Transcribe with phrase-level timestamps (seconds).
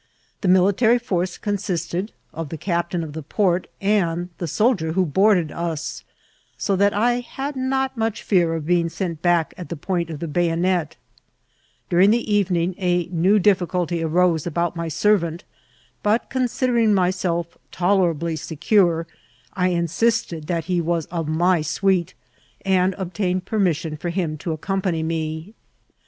[0.43, 5.51] l%e military force consisted of the captain of the pcvt and the soldier who boarded
[5.51, 6.03] us,
[6.57, 10.17] so that I had not much fear of being sent back at the point of
[10.19, 10.95] the bayonet*
[11.91, 15.43] Daring the evening a new difficulty arose about my ser vant;
[16.01, 19.05] but, considering myself tolerably secure,
[19.53, 22.15] I insisted that he was my suite,
[22.65, 25.53] and obtained permission fer him to aooompany me.